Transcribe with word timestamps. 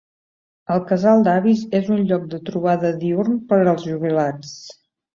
El 0.75 0.79
casal 0.91 1.25
d'avis 1.27 1.61
és 1.81 1.93
un 1.97 2.03
lloc 2.13 2.27
de 2.33 2.41
trobada 2.49 2.93
diürn 3.07 3.39
per 3.55 3.63
als 3.63 3.89
jubilats. 3.93 4.61